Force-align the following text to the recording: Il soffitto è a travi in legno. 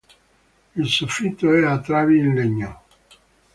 Il 0.77 0.87
soffitto 0.89 1.53
è 1.53 1.63
a 1.63 1.79
travi 1.79 2.17
in 2.17 2.33
legno. 2.33 2.81